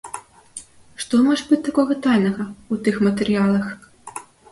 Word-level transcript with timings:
Што 1.03 1.19
можа 1.27 1.43
быць 1.49 1.59
такога 1.67 1.97
тайнага 2.05 2.45
ў 2.45 2.75
тых 2.87 2.95
матэрыялах? 3.09 3.67